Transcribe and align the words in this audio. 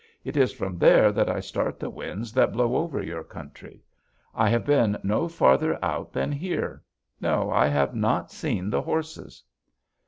It 0.23 0.35
is 0.35 0.51
from 0.51 0.79
there 0.79 1.11
that 1.11 1.29
I 1.29 1.39
start 1.39 1.79
the 1.79 1.91
winds 1.91 2.33
that 2.33 2.51
blow 2.51 2.75
over 2.75 3.03
your 3.03 3.23
country. 3.23 3.83
I 4.33 4.49
have 4.49 4.65
been 4.65 4.97
no 5.03 5.27
farther 5.27 5.77
out 5.85 6.11
than 6.11 6.31
here. 6.31 6.81
No, 7.19 7.51
I 7.51 7.67
have 7.67 7.93
not 7.93 8.31
seen 8.31 8.71
the 8.71 8.81
horses.' 8.81 9.43